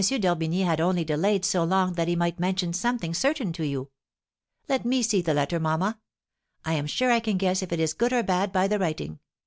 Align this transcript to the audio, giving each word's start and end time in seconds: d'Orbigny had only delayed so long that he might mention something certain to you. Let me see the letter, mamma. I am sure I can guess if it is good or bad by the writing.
d'Orbigny 0.01 0.63
had 0.65 0.81
only 0.81 1.03
delayed 1.05 1.45
so 1.45 1.63
long 1.63 1.93
that 1.93 2.07
he 2.07 2.15
might 2.15 2.39
mention 2.39 2.73
something 2.73 3.13
certain 3.13 3.53
to 3.53 3.63
you. 3.63 3.91
Let 4.67 4.83
me 4.83 5.03
see 5.03 5.21
the 5.21 5.35
letter, 5.35 5.59
mamma. 5.59 5.99
I 6.65 6.73
am 6.73 6.87
sure 6.87 7.11
I 7.11 7.19
can 7.19 7.37
guess 7.37 7.61
if 7.61 7.71
it 7.71 7.79
is 7.79 7.93
good 7.93 8.11
or 8.11 8.23
bad 8.23 8.51
by 8.51 8.67
the 8.67 8.79
writing. 8.79 9.19